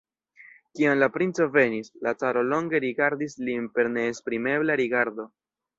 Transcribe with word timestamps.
Kiam 0.77 0.95
la 1.01 1.09
princo 1.17 1.47
venis, 1.59 1.93
la 2.07 2.15
caro 2.23 2.45
longe 2.49 2.83
rigardis 2.89 3.39
lin 3.49 3.71
per 3.77 3.89
neesprimebla 3.99 4.83
rigardo. 4.85 5.33